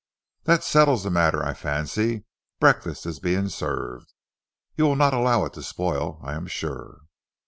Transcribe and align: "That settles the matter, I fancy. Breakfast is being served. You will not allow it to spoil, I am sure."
"That 0.45 0.63
settles 0.63 1.03
the 1.03 1.11
matter, 1.11 1.45
I 1.45 1.53
fancy. 1.53 2.25
Breakfast 2.59 3.05
is 3.05 3.19
being 3.19 3.49
served. 3.49 4.11
You 4.75 4.85
will 4.85 4.95
not 4.95 5.13
allow 5.13 5.45
it 5.45 5.53
to 5.53 5.61
spoil, 5.61 6.19
I 6.23 6.33
am 6.33 6.47
sure." 6.47 7.01